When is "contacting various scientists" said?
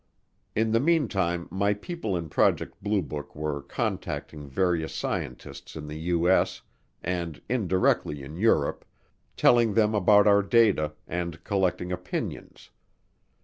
3.61-5.75